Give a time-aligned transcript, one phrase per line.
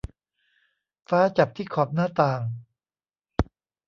[1.09, 2.41] ฟ้าจับที่ขอบหน้าต่าง